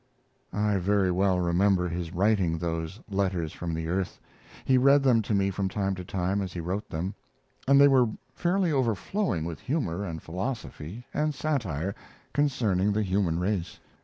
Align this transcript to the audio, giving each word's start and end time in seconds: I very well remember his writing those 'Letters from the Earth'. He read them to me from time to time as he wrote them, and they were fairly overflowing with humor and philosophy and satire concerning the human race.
I 0.51 0.77
very 0.77 1.11
well 1.11 1.39
remember 1.39 1.87
his 1.87 2.11
writing 2.11 2.57
those 2.57 2.99
'Letters 3.07 3.53
from 3.53 3.75
the 3.75 3.87
Earth'. 3.87 4.19
He 4.65 4.75
read 4.75 5.03
them 5.03 5.21
to 5.21 5.35
me 5.35 5.51
from 5.51 5.69
time 5.69 5.93
to 5.93 6.03
time 6.03 6.41
as 6.41 6.53
he 6.53 6.59
wrote 6.59 6.89
them, 6.89 7.13
and 7.67 7.79
they 7.79 7.87
were 7.87 8.09
fairly 8.33 8.71
overflowing 8.71 9.45
with 9.45 9.59
humor 9.59 10.03
and 10.03 10.19
philosophy 10.19 11.05
and 11.13 11.35
satire 11.35 11.93
concerning 12.33 12.93
the 12.93 13.03
human 13.03 13.37
race. 13.39 13.79